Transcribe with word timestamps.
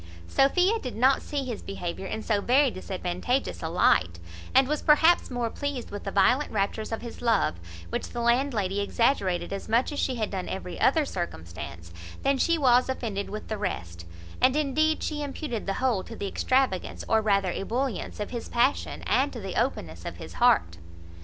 Sophia 0.27 0.79
did 0.79 0.95
not 0.95 1.21
see 1.21 1.45
his 1.45 1.61
behaviour 1.61 2.07
in 2.07 2.23
so 2.23 2.41
very 2.41 2.71
disadvantageous 2.71 3.61
a 3.61 3.69
light, 3.69 4.17
and 4.55 4.67
was 4.67 4.81
perhaps 4.81 5.29
more 5.29 5.51
pleased 5.51 5.91
with 5.91 6.05
the 6.05 6.11
violent 6.11 6.49
raptures 6.51 6.91
of 6.91 7.03
his 7.03 7.21
love 7.21 7.59
(which 7.91 8.09
the 8.09 8.19
landlady 8.19 8.81
exaggerated 8.81 9.53
as 9.53 9.69
much 9.69 9.91
as 9.91 9.99
she 9.99 10.15
had 10.15 10.31
done 10.31 10.49
every 10.49 10.79
other 10.81 11.05
circumstance) 11.05 11.93
than 12.23 12.39
she 12.39 12.57
was 12.57 12.89
offended 12.89 13.29
with 13.29 13.47
the 13.47 13.59
rest; 13.59 14.07
and 14.41 14.55
indeed 14.55 15.03
she 15.03 15.21
imputed 15.21 15.67
the 15.67 15.73
whole 15.75 16.03
to 16.03 16.15
the 16.15 16.27
extravagance, 16.27 17.05
or 17.07 17.21
rather 17.21 17.51
ebullience, 17.51 18.19
of 18.19 18.31
his 18.31 18.49
passion, 18.49 19.03
and 19.03 19.31
to 19.31 19.39
the 19.39 19.53
openness 19.55 20.03
of 20.03 20.17
his 20.17 20.33
heart. 20.41 20.77